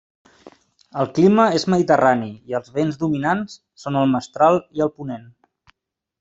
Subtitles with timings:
[1.01, 5.31] El clima és mediterrani, i els vents dominants són el mestral i el ponent.